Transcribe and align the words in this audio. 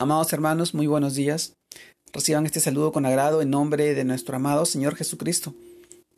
Amados 0.00 0.32
hermanos, 0.32 0.72
muy 0.72 0.86
buenos 0.86 1.14
días. 1.14 1.58
Reciban 2.14 2.46
este 2.46 2.58
saludo 2.58 2.90
con 2.90 3.04
agrado 3.04 3.42
en 3.42 3.50
nombre 3.50 3.92
de 3.92 4.02
nuestro 4.04 4.34
amado 4.34 4.64
Señor 4.64 4.96
Jesucristo. 4.96 5.54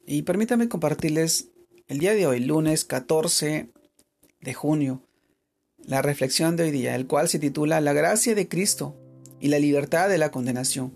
Y 0.07 0.23
permítanme 0.23 0.69
compartirles 0.69 1.49
el 1.89 1.99
día 1.99 2.15
de 2.15 2.29
hoy, 2.29 2.39
lunes 2.39 2.85
14 2.85 3.71
de 4.41 4.55
junio, 4.55 5.03
la 5.85 6.01
reflexión 6.01 6.55
de 6.55 6.63
hoy 6.63 6.71
día, 6.71 6.95
el 6.95 7.09
cual 7.09 7.29
se 7.29 7.41
titula 7.41 7.81
La 7.81 7.93
gracia 7.93 8.37
de 8.37 8.47
Cristo 8.47 8.95
y 9.41 9.49
la 9.49 9.59
libertad 9.59 10.09
de 10.09 10.19
la 10.19 10.31
condenación. 10.31 10.93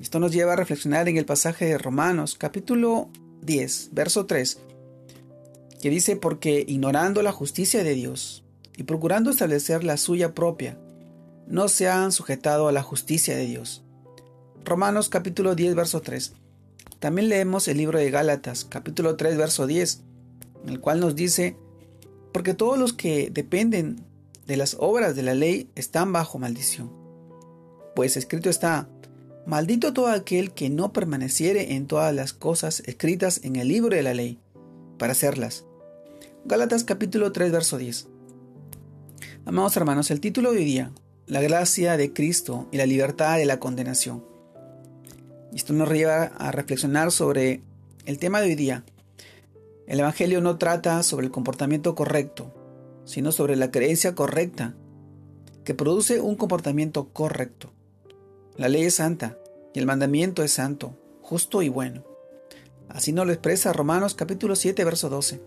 Esto 0.00 0.20
nos 0.20 0.32
lleva 0.32 0.54
a 0.54 0.56
reflexionar 0.56 1.06
en 1.10 1.18
el 1.18 1.26
pasaje 1.26 1.66
de 1.66 1.76
Romanos, 1.76 2.34
capítulo 2.38 3.10
10, 3.42 3.90
verso 3.92 4.24
3, 4.24 4.58
que 5.82 5.90
dice, 5.90 6.16
porque 6.16 6.64
ignorando 6.66 7.20
la 7.20 7.32
justicia 7.32 7.84
de 7.84 7.92
Dios 7.92 8.42
y 8.74 8.84
procurando 8.84 9.30
establecer 9.30 9.84
la 9.84 9.98
suya 9.98 10.32
propia, 10.32 10.78
no 11.46 11.68
se 11.68 11.88
han 11.88 12.12
sujetado 12.12 12.68
a 12.68 12.72
la 12.72 12.82
justicia 12.82 13.36
de 13.36 13.46
Dios. 13.46 13.82
Romanos 14.64 15.08
capítulo 15.08 15.54
10, 15.54 15.74
verso 15.74 16.00
3. 16.00 16.32
También 16.98 17.28
leemos 17.28 17.68
el 17.68 17.76
libro 17.76 17.98
de 17.98 18.10
Gálatas, 18.10 18.64
capítulo 18.64 19.16
3, 19.16 19.36
verso 19.36 19.66
10, 19.66 20.00
en 20.62 20.68
el 20.70 20.80
cual 20.80 21.00
nos 21.00 21.14
dice, 21.14 21.56
porque 22.32 22.54
todos 22.54 22.78
los 22.78 22.92
que 22.94 23.30
dependen 23.30 24.04
de 24.46 24.56
las 24.56 24.76
obras 24.80 25.14
de 25.14 25.22
la 25.22 25.34
ley 25.34 25.70
están 25.74 26.12
bajo 26.12 26.38
maldición. 26.38 26.90
Pues 27.94 28.16
escrito 28.16 28.48
está, 28.48 28.88
maldito 29.46 29.92
todo 29.92 30.08
aquel 30.08 30.52
que 30.52 30.70
no 30.70 30.92
permaneciere 30.92 31.74
en 31.74 31.86
todas 31.86 32.14
las 32.14 32.32
cosas 32.32 32.80
escritas 32.86 33.40
en 33.44 33.56
el 33.56 33.68
libro 33.68 33.94
de 33.94 34.02
la 34.02 34.14
ley, 34.14 34.40
para 34.98 35.12
hacerlas. 35.12 35.64
Gálatas 36.46 36.84
capítulo 36.84 37.32
3, 37.32 37.52
verso 37.52 37.76
10. 37.76 38.08
Amados 39.44 39.76
hermanos, 39.76 40.10
el 40.10 40.20
título 40.20 40.52
de 40.52 40.58
hoy 40.58 40.64
día, 40.64 40.90
la 41.26 41.40
gracia 41.40 41.96
de 41.96 42.12
Cristo 42.12 42.68
y 42.70 42.76
la 42.76 42.84
libertad 42.84 43.38
de 43.38 43.46
la 43.46 43.58
condenación. 43.58 44.24
Esto 45.54 45.72
nos 45.72 45.88
lleva 45.90 46.24
a 46.24 46.52
reflexionar 46.52 47.12
sobre 47.12 47.62
el 48.04 48.18
tema 48.18 48.40
de 48.40 48.48
hoy 48.48 48.54
día. 48.56 48.84
El 49.86 50.00
Evangelio 50.00 50.42
no 50.42 50.58
trata 50.58 51.02
sobre 51.02 51.24
el 51.24 51.32
comportamiento 51.32 51.94
correcto, 51.94 52.52
sino 53.06 53.32
sobre 53.32 53.56
la 53.56 53.70
creencia 53.70 54.14
correcta, 54.14 54.74
que 55.64 55.74
produce 55.74 56.20
un 56.20 56.36
comportamiento 56.36 57.08
correcto. 57.08 57.72
La 58.56 58.68
ley 58.68 58.84
es 58.84 58.96
santa 58.96 59.38
y 59.72 59.78
el 59.78 59.86
mandamiento 59.86 60.42
es 60.42 60.52
santo, 60.52 60.94
justo 61.22 61.62
y 61.62 61.70
bueno. 61.70 62.04
Así 62.90 63.12
nos 63.12 63.26
lo 63.26 63.32
expresa 63.32 63.72
Romanos 63.72 64.14
capítulo 64.14 64.56
7, 64.56 64.84
verso 64.84 65.08
12. 65.08 65.40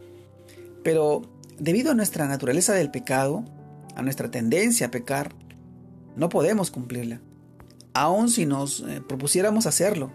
Pero 0.84 1.22
debido 1.60 1.92
a 1.92 1.96
nuestra 1.96 2.28
naturaleza 2.28 2.74
del 2.74 2.90
pecado, 2.90 3.46
a 3.96 4.02
nuestra 4.02 4.32
tendencia 4.32 4.88
a 4.88 4.92
pecar, 4.92 5.36
no 6.18 6.30
podemos 6.30 6.72
cumplirla, 6.72 7.22
aun 7.94 8.30
si 8.30 8.46
nos 8.46 8.82
eh, 8.82 9.02
propusiéramos 9.08 9.68
hacerlo. 9.68 10.12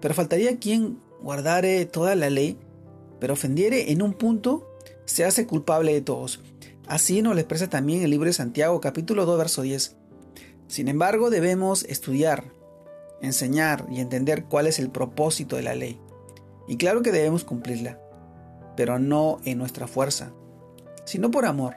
Pero 0.00 0.14
faltaría 0.14 0.58
quien 0.58 0.98
guardare 1.22 1.84
toda 1.84 2.14
la 2.14 2.30
ley, 2.30 2.58
pero 3.20 3.34
ofendiere 3.34 3.92
en 3.92 4.00
un 4.00 4.14
punto, 4.14 4.66
se 5.04 5.26
hace 5.26 5.46
culpable 5.46 5.92
de 5.92 6.00
todos. 6.00 6.40
Así 6.88 7.20
nos 7.20 7.34
lo 7.34 7.40
expresa 7.40 7.68
también 7.68 8.02
el 8.02 8.10
libro 8.10 8.26
de 8.26 8.32
Santiago, 8.32 8.80
capítulo 8.80 9.26
2, 9.26 9.38
verso 9.38 9.62
10. 9.62 9.96
Sin 10.68 10.88
embargo, 10.88 11.28
debemos 11.28 11.84
estudiar, 11.84 12.52
enseñar 13.20 13.86
y 13.90 14.00
entender 14.00 14.44
cuál 14.44 14.66
es 14.66 14.78
el 14.78 14.90
propósito 14.90 15.56
de 15.56 15.62
la 15.62 15.74
ley. 15.74 16.00
Y 16.66 16.78
claro 16.78 17.02
que 17.02 17.12
debemos 17.12 17.44
cumplirla, 17.44 18.00
pero 18.74 18.98
no 18.98 19.38
en 19.44 19.58
nuestra 19.58 19.86
fuerza, 19.86 20.32
sino 21.04 21.30
por 21.30 21.44
amor, 21.44 21.76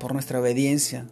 por 0.00 0.12
nuestra 0.12 0.40
obediencia, 0.40 1.06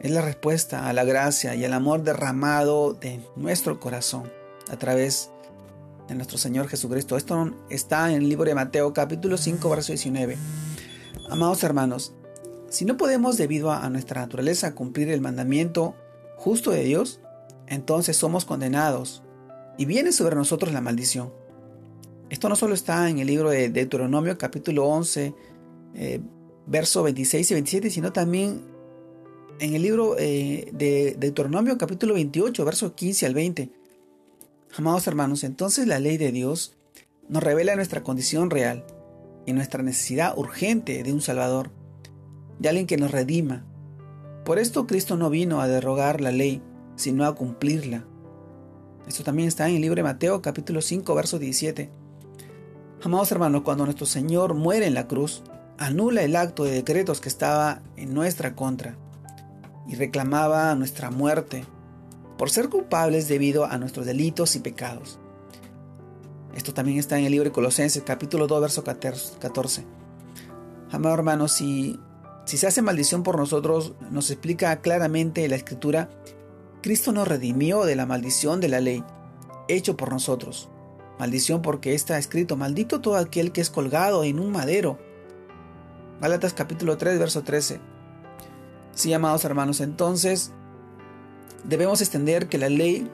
es 0.00 0.10
la 0.10 0.22
respuesta 0.22 0.88
a 0.88 0.92
la 0.92 1.04
gracia 1.04 1.54
y 1.54 1.64
al 1.64 1.72
amor 1.72 2.02
derramado 2.02 2.94
de 2.94 3.20
nuestro 3.36 3.80
corazón 3.80 4.30
a 4.70 4.76
través 4.76 5.30
de 6.06 6.14
nuestro 6.14 6.38
Señor 6.38 6.68
Jesucristo. 6.68 7.16
Esto 7.16 7.52
está 7.68 8.10
en 8.10 8.22
el 8.22 8.28
libro 8.28 8.44
de 8.44 8.54
Mateo 8.54 8.92
capítulo 8.92 9.36
5 9.36 9.68
verso 9.68 9.92
19. 9.92 10.36
Amados 11.28 11.64
hermanos, 11.64 12.12
si 12.68 12.84
no 12.84 12.96
podemos 12.96 13.36
debido 13.36 13.72
a 13.72 13.88
nuestra 13.90 14.20
naturaleza 14.20 14.74
cumplir 14.74 15.10
el 15.10 15.20
mandamiento 15.20 15.94
justo 16.36 16.70
de 16.70 16.84
Dios, 16.84 17.20
entonces 17.66 18.16
somos 18.16 18.44
condenados 18.44 19.22
y 19.78 19.84
viene 19.84 20.12
sobre 20.12 20.36
nosotros 20.36 20.72
la 20.72 20.80
maldición. 20.80 21.32
Esto 22.30 22.48
no 22.48 22.56
solo 22.56 22.74
está 22.74 23.08
en 23.08 23.18
el 23.18 23.26
libro 23.26 23.50
de 23.50 23.68
Deuteronomio 23.70 24.38
capítulo 24.38 24.86
11, 24.86 25.34
eh, 25.94 26.20
verso 26.66 27.02
26 27.02 27.50
y 27.50 27.54
27, 27.54 27.90
sino 27.90 28.12
también 28.12 28.77
en 29.60 29.74
el 29.74 29.82
libro 29.82 30.16
eh, 30.18 30.70
de 30.72 31.16
Deuteronomio 31.18 31.78
capítulo 31.78 32.14
28, 32.14 32.64
versos 32.64 32.92
15 32.92 33.26
al 33.26 33.34
20. 33.34 33.70
Amados 34.76 35.06
hermanos, 35.06 35.44
entonces 35.44 35.86
la 35.86 35.98
ley 35.98 36.16
de 36.16 36.32
Dios 36.32 36.74
nos 37.28 37.42
revela 37.42 37.76
nuestra 37.76 38.02
condición 38.02 38.50
real 38.50 38.84
y 39.46 39.52
nuestra 39.52 39.82
necesidad 39.82 40.36
urgente 40.36 41.02
de 41.02 41.12
un 41.12 41.20
Salvador, 41.20 41.70
de 42.58 42.68
alguien 42.68 42.86
que 42.86 42.96
nos 42.96 43.10
redima. 43.10 43.64
Por 44.44 44.58
esto 44.58 44.86
Cristo 44.86 45.16
no 45.16 45.30
vino 45.30 45.60
a 45.60 45.68
derogar 45.68 46.20
la 46.20 46.30
ley, 46.30 46.62
sino 46.96 47.24
a 47.24 47.34
cumplirla. 47.34 48.04
Esto 49.06 49.24
también 49.24 49.48
está 49.48 49.68
en 49.68 49.76
el 49.76 49.82
libro 49.82 49.96
de 49.96 50.02
Mateo 50.02 50.42
capítulo 50.42 50.82
5, 50.82 51.14
verso 51.14 51.38
17. 51.38 51.90
Amados 53.02 53.32
hermanos, 53.32 53.62
cuando 53.62 53.84
nuestro 53.84 54.06
Señor 54.06 54.54
muere 54.54 54.86
en 54.86 54.94
la 54.94 55.08
cruz, 55.08 55.42
anula 55.78 56.22
el 56.22 56.36
acto 56.36 56.64
de 56.64 56.72
decretos 56.72 57.20
que 57.20 57.28
estaba 57.28 57.82
en 57.96 58.12
nuestra 58.12 58.54
contra 58.54 58.96
y 59.88 59.96
reclamaba 59.96 60.74
nuestra 60.74 61.10
muerte 61.10 61.64
por 62.36 62.50
ser 62.50 62.68
culpables 62.68 63.26
debido 63.26 63.64
a 63.64 63.78
nuestros 63.78 64.06
delitos 64.06 64.54
y 64.54 64.60
pecados. 64.60 65.18
Esto 66.54 66.74
también 66.74 66.98
está 66.98 67.18
en 67.18 67.24
el 67.24 67.32
libro 67.32 67.48
de 67.48 67.52
Colosenses 67.52 68.02
capítulo 68.04 68.46
2 68.46 68.60
verso 68.60 68.84
14. 68.84 69.84
Amado 70.90 71.14
hermano, 71.14 71.48
si, 71.48 71.98
si 72.46 72.56
se 72.56 72.66
hace 72.66 72.82
maldición 72.82 73.22
por 73.22 73.36
nosotros, 73.36 73.94
nos 74.10 74.30
explica 74.30 74.80
claramente 74.80 75.48
la 75.48 75.56
escritura, 75.56 76.08
Cristo 76.82 77.12
nos 77.12 77.28
redimió 77.28 77.84
de 77.84 77.96
la 77.96 78.06
maldición 78.06 78.60
de 78.60 78.68
la 78.68 78.80
ley, 78.80 79.04
hecho 79.68 79.96
por 79.96 80.12
nosotros. 80.12 80.68
Maldición 81.18 81.62
porque 81.62 81.94
está 81.94 82.18
escrito, 82.18 82.56
maldito 82.56 83.00
todo 83.00 83.16
aquel 83.16 83.52
que 83.52 83.60
es 83.60 83.70
colgado 83.70 84.22
en 84.22 84.38
un 84.38 84.52
madero. 84.52 84.98
Gálatas 86.20 86.54
capítulo 86.54 86.96
3 86.96 87.18
verso 87.18 87.42
13. 87.42 87.80
Sí, 88.98 89.14
amados 89.14 89.44
hermanos, 89.44 89.80
entonces 89.80 90.50
debemos 91.62 92.00
extender 92.00 92.48
que 92.48 92.58
la 92.58 92.68
ley 92.68 93.08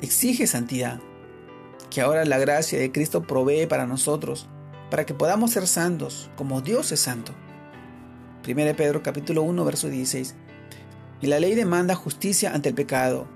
exige 0.00 0.48
santidad, 0.48 0.98
que 1.90 2.00
ahora 2.00 2.24
la 2.24 2.40
gracia 2.40 2.80
de 2.80 2.90
Cristo 2.90 3.22
provee 3.22 3.68
para 3.68 3.86
nosotros, 3.86 4.48
para 4.90 5.06
que 5.06 5.14
podamos 5.14 5.52
ser 5.52 5.68
santos 5.68 6.28
como 6.34 6.60
Dios 6.60 6.90
es 6.90 6.98
santo. 6.98 7.34
1 8.44 8.74
Pedro 8.74 9.04
capítulo 9.04 9.42
1 9.44 9.64
verso 9.64 9.86
16. 9.86 10.34
Y 11.20 11.28
la 11.28 11.38
ley 11.38 11.54
demanda 11.54 11.94
justicia 11.94 12.52
ante 12.52 12.70
el 12.70 12.74
pecado, 12.74 13.28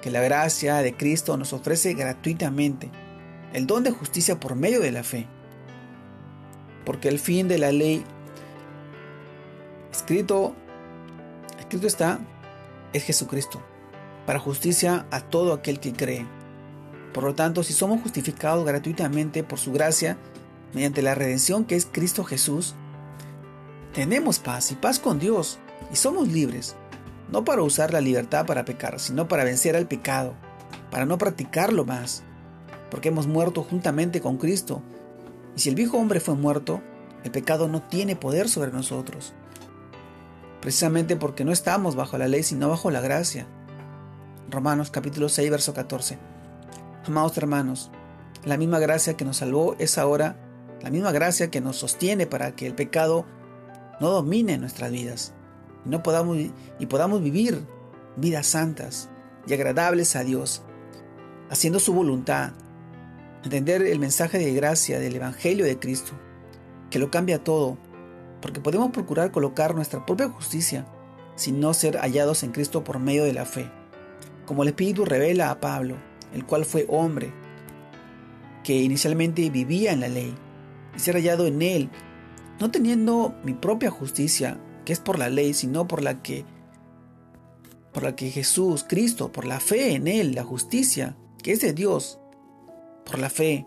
que 0.00 0.12
la 0.12 0.20
gracia 0.20 0.76
de 0.76 0.96
Cristo 0.96 1.36
nos 1.36 1.52
ofrece 1.52 1.94
gratuitamente, 1.94 2.88
el 3.52 3.66
don 3.66 3.82
de 3.82 3.90
justicia 3.90 4.38
por 4.38 4.54
medio 4.54 4.78
de 4.78 4.92
la 4.92 5.02
fe. 5.02 5.26
Porque 6.86 7.08
el 7.08 7.18
fin 7.18 7.48
de 7.48 7.58
la 7.58 7.72
ley 7.72 8.04
escrito 9.90 10.54
escrito 11.72 11.86
está, 11.86 12.20
es 12.92 13.02
Jesucristo, 13.02 13.62
para 14.26 14.38
justicia 14.38 15.06
a 15.10 15.20
todo 15.20 15.54
aquel 15.54 15.80
que 15.80 15.94
cree. 15.94 16.26
Por 17.14 17.24
lo 17.24 17.34
tanto, 17.34 17.62
si 17.62 17.72
somos 17.72 18.02
justificados 18.02 18.66
gratuitamente 18.66 19.42
por 19.42 19.58
su 19.58 19.72
gracia, 19.72 20.18
mediante 20.74 21.00
la 21.00 21.14
redención 21.14 21.64
que 21.64 21.76
es 21.76 21.88
Cristo 21.90 22.24
Jesús, 22.24 22.74
tenemos 23.94 24.38
paz 24.38 24.70
y 24.70 24.74
paz 24.74 24.98
con 24.98 25.18
Dios 25.18 25.60
y 25.90 25.96
somos 25.96 26.28
libres, 26.28 26.76
no 27.30 27.42
para 27.42 27.62
usar 27.62 27.90
la 27.90 28.02
libertad 28.02 28.44
para 28.44 28.66
pecar, 28.66 29.00
sino 29.00 29.26
para 29.26 29.44
vencer 29.44 29.74
al 29.74 29.88
pecado, 29.88 30.34
para 30.90 31.06
no 31.06 31.16
practicarlo 31.16 31.86
más, 31.86 32.22
porque 32.90 33.08
hemos 33.08 33.26
muerto 33.26 33.62
juntamente 33.62 34.20
con 34.20 34.36
Cristo. 34.36 34.82
Y 35.56 35.60
si 35.60 35.70
el 35.70 35.74
viejo 35.74 35.96
hombre 35.96 36.20
fue 36.20 36.34
muerto, 36.34 36.82
el 37.24 37.30
pecado 37.30 37.66
no 37.66 37.80
tiene 37.80 38.14
poder 38.14 38.50
sobre 38.50 38.72
nosotros 38.72 39.32
precisamente 40.62 41.16
porque 41.16 41.44
no 41.44 41.50
estamos 41.50 41.96
bajo 41.96 42.16
la 42.16 42.28
ley, 42.28 42.44
sino 42.44 42.68
bajo 42.68 42.90
la 42.92 43.00
gracia. 43.00 43.46
Romanos 44.48 44.92
capítulo 44.92 45.28
6, 45.28 45.50
verso 45.50 45.74
14. 45.74 46.18
Amados 47.04 47.36
hermanos, 47.36 47.90
la 48.44 48.56
misma 48.56 48.78
gracia 48.78 49.16
que 49.16 49.24
nos 49.24 49.38
salvó 49.38 49.74
es 49.80 49.98
ahora 49.98 50.36
la 50.80 50.90
misma 50.90 51.10
gracia 51.10 51.50
que 51.50 51.60
nos 51.60 51.76
sostiene 51.76 52.28
para 52.28 52.54
que 52.54 52.68
el 52.68 52.74
pecado 52.76 53.26
no 54.00 54.10
domine 54.10 54.56
nuestras 54.56 54.92
vidas 54.92 55.34
y, 55.84 55.88
no 55.88 56.04
podamos, 56.04 56.38
y 56.78 56.86
podamos 56.86 57.22
vivir 57.22 57.66
vidas 58.16 58.46
santas 58.46 59.10
y 59.48 59.54
agradables 59.54 60.14
a 60.14 60.22
Dios, 60.22 60.62
haciendo 61.50 61.80
su 61.80 61.92
voluntad, 61.92 62.52
entender 63.42 63.82
el 63.82 63.98
mensaje 63.98 64.38
de 64.38 64.52
gracia 64.54 65.00
del 65.00 65.16
Evangelio 65.16 65.64
de 65.64 65.80
Cristo, 65.80 66.12
que 66.88 67.00
lo 67.00 67.10
cambia 67.10 67.42
todo 67.42 67.78
porque 68.42 68.60
podemos 68.60 68.90
procurar 68.90 69.30
colocar 69.30 69.74
nuestra 69.74 70.04
propia 70.04 70.28
justicia 70.28 70.86
sino 71.34 71.72
ser 71.74 71.96
hallados 71.96 72.42
en 72.42 72.52
Cristo 72.52 72.84
por 72.84 72.98
medio 72.98 73.24
de 73.24 73.32
la 73.32 73.46
fe. 73.46 73.70
Como 74.46 74.62
el 74.62 74.70
Espíritu 74.70 75.04
revela 75.04 75.50
a 75.50 75.60
Pablo, 75.60 75.96
el 76.32 76.44
cual 76.44 76.64
fue 76.64 76.86
hombre, 76.88 77.32
que 78.64 78.74
inicialmente 78.74 79.48
vivía 79.50 79.92
en 79.92 80.00
la 80.00 80.08
ley, 80.08 80.34
y 80.94 80.98
ser 80.98 81.14
hallado 81.14 81.46
en 81.46 81.62
él, 81.62 81.90
no 82.60 82.70
teniendo 82.70 83.34
mi 83.44 83.54
propia 83.54 83.90
justicia, 83.90 84.60
que 84.84 84.92
es 84.92 85.00
por 85.00 85.18
la 85.18 85.28
ley, 85.28 85.54
sino 85.54 85.88
por 85.88 86.02
la 86.02 86.22
que 86.22 86.44
por 87.92 88.04
la 88.04 88.16
que 88.16 88.30
Jesús, 88.30 88.86
Cristo, 88.88 89.32
por 89.32 89.44
la 89.44 89.60
fe 89.60 89.94
en 89.94 90.08
él, 90.08 90.34
la 90.34 90.44
justicia, 90.44 91.14
que 91.42 91.52
es 91.52 91.60
de 91.60 91.74
Dios, 91.74 92.18
por 93.04 93.18
la 93.18 93.28
fe. 93.28 93.66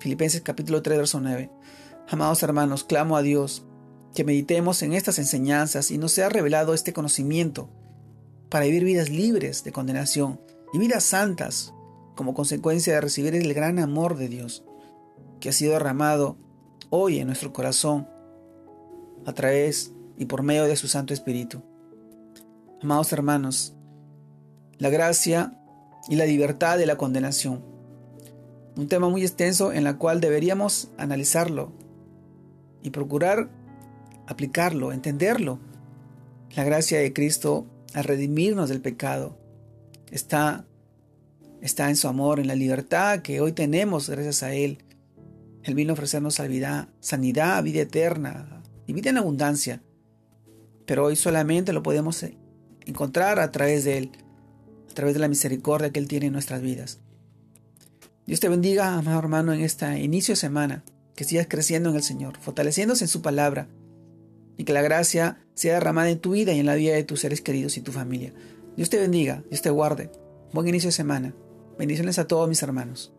Filipenses 0.00 0.42
capítulo 0.42 0.82
3, 0.82 0.98
verso 0.98 1.20
9. 1.20 1.50
Amados 2.08 2.40
hermanos, 2.44 2.84
clamo 2.84 3.16
a 3.16 3.22
Dios 3.22 3.64
que 4.14 4.22
meditemos 4.22 4.82
en 4.82 4.92
estas 4.92 5.18
enseñanzas 5.18 5.90
y 5.90 5.98
nos 5.98 6.12
sea 6.12 6.28
revelado 6.28 6.72
este 6.72 6.92
conocimiento 6.92 7.68
para 8.48 8.64
vivir 8.64 8.84
vidas 8.84 9.10
libres 9.10 9.64
de 9.64 9.72
condenación 9.72 10.40
y 10.72 10.78
vidas 10.78 11.02
santas 11.02 11.74
como 12.14 12.32
consecuencia 12.32 12.94
de 12.94 13.00
recibir 13.00 13.34
el 13.34 13.52
gran 13.54 13.80
amor 13.80 14.16
de 14.16 14.28
Dios 14.28 14.64
que 15.40 15.48
ha 15.48 15.52
sido 15.52 15.72
derramado 15.72 16.36
hoy 16.90 17.18
en 17.18 17.26
nuestro 17.26 17.52
corazón 17.52 18.08
a 19.26 19.32
través 19.32 19.92
y 20.16 20.26
por 20.26 20.44
medio 20.44 20.64
de 20.64 20.76
su 20.76 20.86
Santo 20.86 21.12
Espíritu. 21.12 21.62
Amados 22.80 23.12
hermanos, 23.12 23.74
la 24.78 24.90
gracia 24.90 25.60
y 26.08 26.14
la 26.14 26.24
libertad 26.24 26.78
de 26.78 26.86
la 26.86 26.96
condenación. 26.96 27.64
Un 28.76 28.86
tema 28.86 29.08
muy 29.08 29.22
extenso 29.22 29.72
en 29.72 29.82
la 29.82 29.98
cual 29.98 30.20
deberíamos 30.20 30.90
analizarlo 30.98 31.72
y 32.86 32.90
procurar 32.90 33.50
aplicarlo, 34.28 34.92
entenderlo. 34.92 35.58
La 36.54 36.62
gracia 36.62 37.00
de 37.00 37.12
Cristo 37.12 37.66
al 37.94 38.04
redimirnos 38.04 38.68
del 38.68 38.80
pecado 38.80 39.36
está, 40.10 40.64
está 41.60 41.90
en 41.90 41.96
su 41.96 42.06
amor, 42.06 42.38
en 42.38 42.46
la 42.46 42.54
libertad 42.54 43.22
que 43.22 43.40
hoy 43.40 43.52
tenemos 43.52 44.08
gracias 44.08 44.44
a 44.44 44.54
Él. 44.54 44.78
Él 45.64 45.74
vino 45.74 45.92
a 45.92 45.94
ofrecernos 45.94 46.36
sanidad, 46.36 46.88
sanidad, 47.00 47.62
vida 47.64 47.80
eterna 47.80 48.62
y 48.86 48.92
vida 48.92 49.10
en 49.10 49.18
abundancia. 49.18 49.82
Pero 50.86 51.06
hoy 51.06 51.16
solamente 51.16 51.72
lo 51.72 51.82
podemos 51.82 52.24
encontrar 52.86 53.40
a 53.40 53.50
través 53.50 53.82
de 53.82 53.98
Él, 53.98 54.12
a 54.88 54.94
través 54.94 55.14
de 55.14 55.20
la 55.20 55.28
misericordia 55.28 55.90
que 55.90 55.98
Él 55.98 56.06
tiene 56.06 56.26
en 56.26 56.34
nuestras 56.34 56.62
vidas. 56.62 57.00
Dios 58.26 58.38
te 58.38 58.48
bendiga, 58.48 58.94
amado 58.94 59.18
hermano, 59.18 59.52
en 59.52 59.62
esta 59.62 59.98
inicio 59.98 60.32
de 60.32 60.36
semana, 60.36 60.84
que 61.16 61.24
sigas 61.24 61.46
creciendo 61.48 61.90
en 61.90 61.96
el 61.96 62.02
Señor, 62.02 62.38
fortaleciéndose 62.38 63.04
en 63.04 63.08
su 63.08 63.22
palabra 63.22 63.68
y 64.56 64.64
que 64.64 64.72
la 64.72 64.82
gracia 64.82 65.38
sea 65.54 65.74
derramada 65.74 66.10
en 66.10 66.20
tu 66.20 66.32
vida 66.32 66.52
y 66.52 66.60
en 66.60 66.66
la 66.66 66.74
vida 66.74 66.94
de 66.94 67.04
tus 67.04 67.20
seres 67.20 67.40
queridos 67.40 67.76
y 67.76 67.80
tu 67.80 67.90
familia. 67.90 68.32
Dios 68.76 68.90
te 68.90 68.98
bendiga, 68.98 69.42
Dios 69.48 69.62
te 69.62 69.70
guarde. 69.70 70.10
Buen 70.52 70.68
inicio 70.68 70.88
de 70.88 70.92
semana. 70.92 71.34
Bendiciones 71.78 72.18
a 72.18 72.26
todos 72.26 72.48
mis 72.48 72.62
hermanos. 72.62 73.15